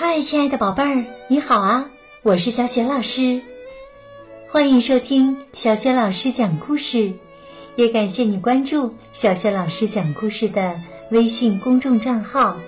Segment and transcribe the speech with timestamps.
[0.00, 1.90] 嗨，亲爱的宝贝儿，你好啊！
[2.22, 3.42] 我是小雪老师，
[4.48, 7.12] 欢迎收听小雪老师讲故事，
[7.74, 10.80] 也感谢你关注小雪老师讲故事的
[11.10, 12.60] 微信公众账号。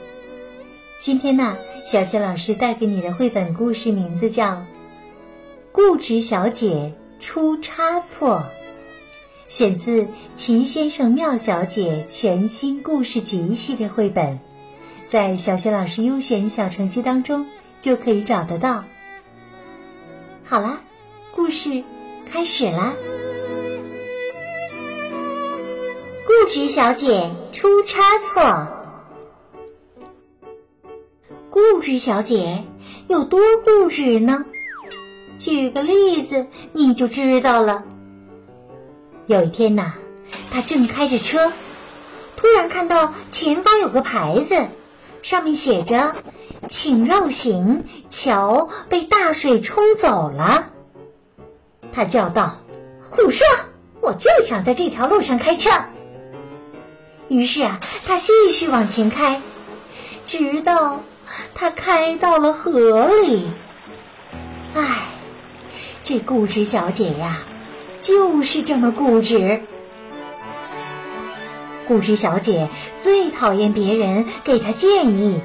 [0.99, 4.47] 今天呢，小雪老师带给你的绘本故事名字叫
[5.71, 8.39] 《固执小姐出差错》，
[9.47, 10.03] 选自
[10.35, 14.37] 《齐先生妙小姐》全新故事集系列绘本。
[15.11, 17.49] 在小学老师优选小程序当中
[17.81, 18.85] 就可以找得到。
[20.45, 20.83] 好啦，
[21.35, 21.83] 故事
[22.31, 22.95] 开始啦！
[26.25, 28.69] 固执小姐出差错。
[31.51, 32.63] 固执小姐
[33.09, 34.47] 有多固执呢？
[35.39, 37.83] 举个例子你就知道了。
[39.27, 39.93] 有一天呐，
[40.53, 41.53] 她正开着车，
[42.37, 44.69] 突然看到前方有个牌子。
[45.23, 46.15] 上面写着
[46.69, 50.73] ：“请绕行，桥被大水冲走了。”
[51.93, 52.61] 他叫道
[53.11, 53.47] ：“胡说！
[54.01, 55.71] 我就想在这条路上开车。”
[57.29, 59.41] 于是啊，他继续往前开，
[60.25, 61.01] 直到
[61.55, 63.53] 他开到了河里。
[64.75, 65.09] 唉，
[66.03, 67.39] 这固执小姐呀，
[67.99, 69.63] 就是这么固执。
[71.91, 72.69] 不知小姐
[72.99, 75.41] 最讨厌别人给她建议，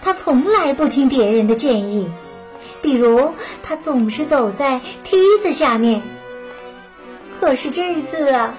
[0.00, 2.10] 她从来不听别人的建议。
[2.80, 6.00] 比如，她总是走在梯子下面。
[7.38, 8.56] 可是这次啊，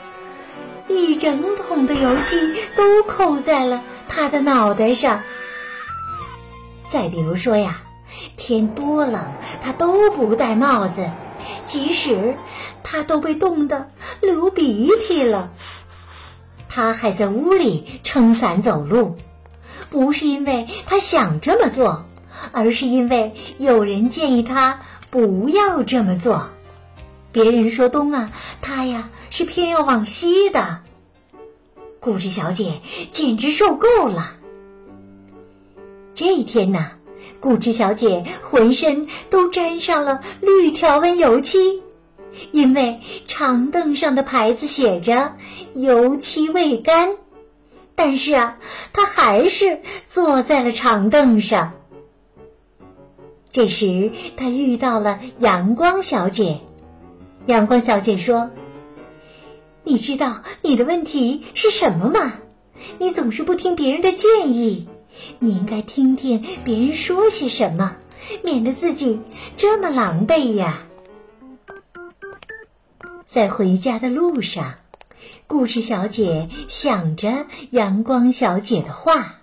[0.87, 5.23] 一整桶的油漆都扣在了她的脑袋上。
[6.87, 7.81] 再比如说呀，
[8.37, 9.19] 天多冷，
[9.63, 11.09] 她都不戴帽子，
[11.65, 12.35] 即使
[12.83, 13.89] 她都被冻得
[14.21, 15.49] 流鼻涕了。
[16.75, 19.15] 他还在屋里撑伞走路，
[19.89, 22.05] 不是因为他想这么做，
[22.51, 26.49] 而是因为有人建议他不要这么做。
[27.31, 28.29] 别人说东啊，
[28.61, 30.81] 他呀是偏要往西的。
[32.01, 34.33] 固执小姐简直受够了。
[36.13, 36.91] 这一天呢，
[37.39, 41.81] 固执小姐浑身都沾上了绿条纹油漆。
[42.51, 45.33] 因为长凳上的牌子写着
[45.73, 47.15] “油漆未干”，
[47.95, 48.57] 但是啊，
[48.93, 51.73] 他还是坐在了长凳上。
[53.49, 56.59] 这时，他遇到了阳光小姐。
[57.45, 58.51] 阳光小姐说
[59.85, 62.33] ：“你知道你的问题是什么吗？
[62.97, 64.87] 你总是不听别人的建议，
[65.39, 67.95] 你应该听听别人说些什么，
[68.43, 69.21] 免得自己
[69.55, 70.84] 这么狼狈呀。”
[73.35, 74.75] 在回家的路上，
[75.45, 79.41] 故事小姐想着阳光小姐的话。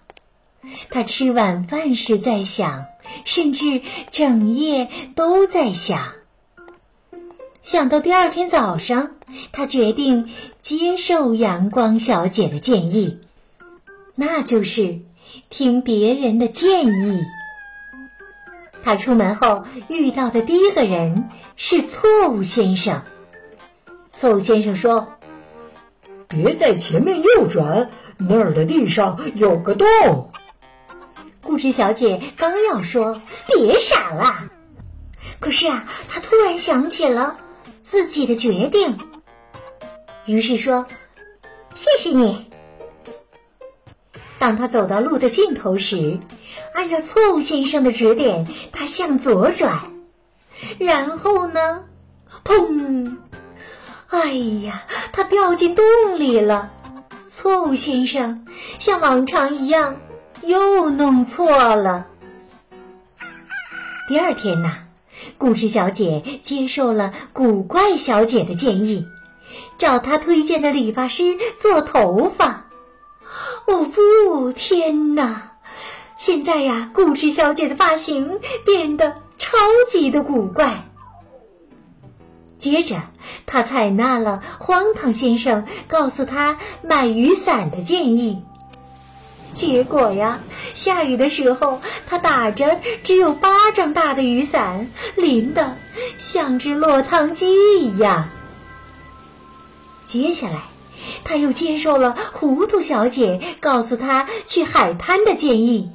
[0.89, 2.87] 她吃晚饭时在想，
[3.27, 6.01] 甚至整夜都在想。
[7.63, 9.11] 想到第二天早上，
[9.53, 13.21] 她决定接受阳光小姐的建议，
[14.15, 15.01] 那就是
[15.51, 17.21] 听别人的建议。
[18.83, 23.03] 她出门后遇到的第一个人是错误先生。
[24.13, 25.15] 错误先生说
[26.29, 30.31] ：“别在前面右转，那儿的地上有个洞。”
[31.43, 34.51] 固执小姐刚要说“别傻了”，
[35.41, 37.39] 可是啊，她突然想起了
[37.83, 38.99] 自己的决定，
[40.27, 40.87] 于是说
[41.75, 42.47] ：“谢谢你。”
[44.39, 46.19] 当他走到路的尽头时，
[46.75, 49.93] 按照错误先生的指点，他向左转，
[50.79, 51.85] 然后呢，
[52.45, 53.19] 砰！
[54.13, 54.33] 哎
[54.65, 55.85] 呀，他掉进洞
[56.19, 56.71] 里了！
[57.27, 58.47] 错误先生
[58.79, 59.97] 像往常一样
[60.43, 62.07] 又弄错了。
[64.07, 64.77] 第二天呐，
[65.39, 69.07] 故事小姐接受了古怪小姐的建议，
[69.79, 72.67] 找她推荐的理发师做头发。
[73.67, 75.53] 哦不，天哪！
[76.19, 79.57] 现在呀，故事小姐的发型变得超
[79.89, 80.92] 级的古怪。
[82.63, 83.03] 接着，
[83.45, 88.45] 他采纳了荒唐先生告诉他买雨伞的建议。
[89.53, 90.39] 结果呀，
[90.73, 95.77] 下雨的时候，他打着只有巴掌大的雨伞，淋得
[96.19, 98.29] 像只落汤鸡一样。
[100.05, 100.63] 接下来，
[101.25, 105.91] 他又接受了糊涂小姐告诉他去海滩的建议。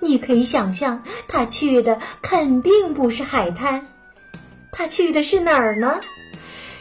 [0.00, 3.86] 你可以想象，他去的肯定不是海滩。
[4.70, 6.00] 他去的是哪儿呢？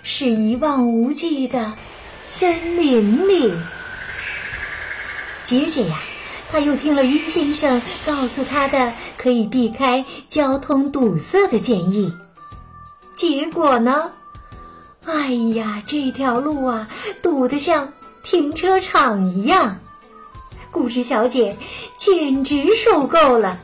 [0.04, 1.74] 是一望无际的
[2.24, 3.54] 森林里。
[5.44, 5.95] 接着呀，
[6.50, 12.13] 他又听了晕先生告诉他的可以避开交通堵塞的建议。
[13.16, 14.12] 结果呢？
[15.06, 16.90] 哎呀，这条路啊，
[17.22, 17.94] 堵得像
[18.24, 19.80] 停车场一样。
[20.69, 21.57] 故事小姐
[21.98, 23.60] 简直受够了。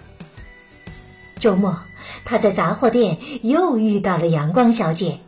[1.44, 1.78] 周末，
[2.24, 5.20] 她在杂货店又遇到了阳光小姐。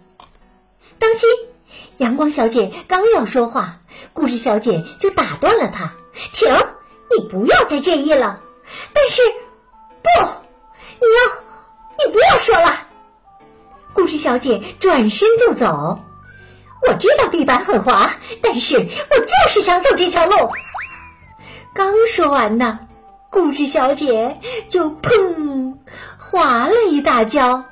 [0.98, 1.30] 当心！
[1.98, 3.80] 阳光小姐刚要说话，
[4.14, 5.94] 故事小姐就打断了她
[6.32, 6.48] ：“停！
[7.12, 8.40] 你不要再介意了。
[8.94, 9.22] 但是，
[10.02, 10.26] 不，
[11.02, 12.88] 你要，你不要说了。”
[13.94, 16.00] 故事小姐转身就走。
[16.88, 18.10] 我知道地板很滑，
[18.42, 20.50] 但是我就是想走这条路。
[21.74, 22.80] 刚说完呢，
[23.30, 24.40] 故事小姐
[24.70, 25.55] 就砰
[26.36, 27.64] 滑了一大跤。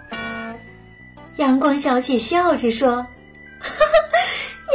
[1.36, 2.96] 阳光小姐笑着说
[3.60, 3.76] ：“哈哈，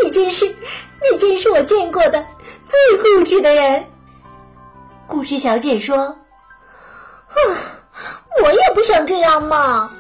[0.05, 2.27] 你真是，你真是我见过的
[2.67, 3.87] 最固执的人。”
[5.09, 6.19] 故事小姐说：“啊，
[8.45, 9.91] 我也不想这样嘛。”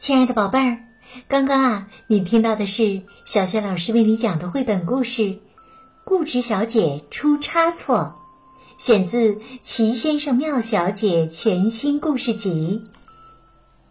[0.00, 0.78] 亲爱的宝贝儿，
[1.28, 5.22] 刚刚啊，你听到的是小学老师为你讲的绘本故事
[6.08, 8.14] 《固执小姐出差错》，
[8.82, 12.82] 选自《奇先生妙小姐》全新故事集。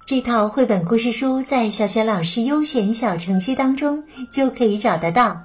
[0.07, 5.43] 这套绘本故事书在小学老师优选小程序当中就可以找得到。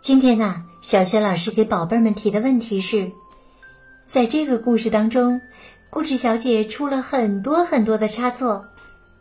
[0.00, 3.12] 今天呢，小学老师给宝贝们提的问题是：
[4.06, 5.42] 在这个故事当中，
[5.90, 8.64] 固执小姐出了很多很多的差错。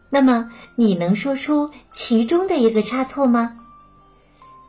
[0.09, 3.57] 那么你能说出其中的一个差错吗？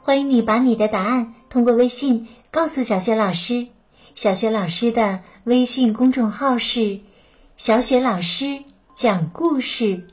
[0.06, 3.66] 欢迎你把你的答案通过微信告诉小雪老师。
[4.14, 7.00] 小雪老师的微信公众号是
[7.58, 8.60] “小雪老师
[8.94, 10.06] 讲故事”，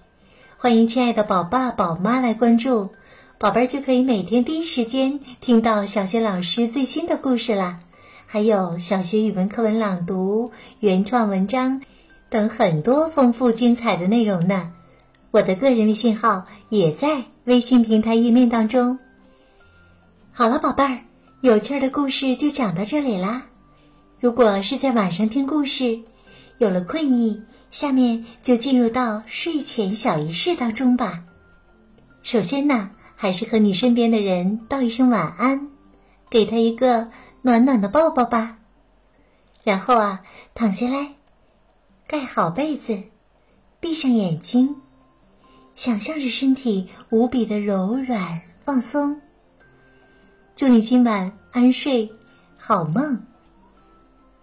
[0.57, 2.90] 欢迎亲爱的宝爸宝妈来关注，
[3.38, 7.80] 宝贝儿就可以每天第一时间听到小雪老师最新的故事啦。
[8.25, 11.84] 还有小学语文课文朗读、原创文章
[12.31, 14.72] 等很多丰富精彩的内容呢。
[15.30, 18.98] 我的个人微信号也在微信平台页面当中。
[20.36, 20.98] 好了，宝贝儿，
[21.42, 23.46] 有趣的故事就讲到这里啦。
[24.20, 26.00] 如果是在晚上听故事，
[26.58, 27.40] 有了困意，
[27.70, 31.24] 下面就进入到睡前小仪式当中吧。
[32.24, 35.70] 首先呢，还是和你身边的人道一声晚安，
[36.32, 37.12] 给他一个
[37.44, 38.58] 暖暖的抱抱吧。
[39.64, 40.24] 然后啊，
[40.56, 41.14] 躺下来，
[42.08, 43.04] 盖好被子，
[43.80, 44.78] 闭上眼睛。
[45.76, 49.22] 想象着身体无比的柔软放松。
[50.56, 52.12] 祝你今晚安睡，
[52.58, 53.20] 好梦。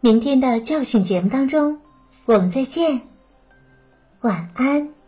[0.00, 1.80] 明天的叫醒节目当中，
[2.24, 3.00] 我们再见。
[4.22, 4.99] 晚安。